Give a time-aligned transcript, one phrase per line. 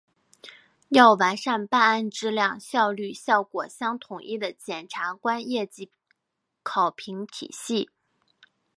[0.89, 5.91] 要完善办案质量、效率、效果相统一的检察官业绩
[6.63, 7.91] 考评体系